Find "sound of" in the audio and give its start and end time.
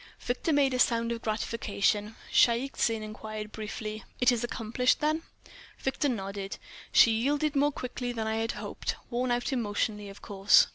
0.79-1.21